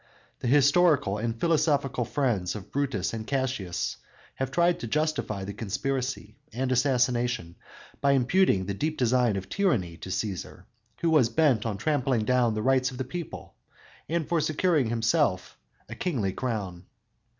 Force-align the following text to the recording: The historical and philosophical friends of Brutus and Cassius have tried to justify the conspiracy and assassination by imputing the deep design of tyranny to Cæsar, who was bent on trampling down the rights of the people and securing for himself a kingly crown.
The 0.39 0.47
historical 0.47 1.19
and 1.19 1.39
philosophical 1.39 2.05
friends 2.05 2.55
of 2.55 2.71
Brutus 2.71 3.13
and 3.13 3.27
Cassius 3.27 3.97
have 4.33 4.49
tried 4.49 4.79
to 4.79 4.87
justify 4.87 5.43
the 5.43 5.53
conspiracy 5.53 6.39
and 6.51 6.71
assassination 6.71 7.55
by 8.01 8.13
imputing 8.13 8.65
the 8.65 8.73
deep 8.73 8.97
design 8.97 9.35
of 9.35 9.47
tyranny 9.47 9.97
to 9.97 10.09
Cæsar, 10.09 10.63
who 11.01 11.11
was 11.11 11.29
bent 11.29 11.67
on 11.67 11.77
trampling 11.77 12.25
down 12.25 12.55
the 12.55 12.63
rights 12.63 12.89
of 12.89 12.97
the 12.97 13.03
people 13.03 13.53
and 14.09 14.27
securing 14.39 14.85
for 14.85 14.89
himself 14.89 15.55
a 15.87 15.93
kingly 15.93 16.33
crown. 16.33 16.87